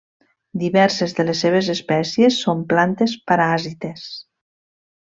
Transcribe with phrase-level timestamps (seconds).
[0.61, 4.13] Diverses de les seves espècies són plantes paràsites.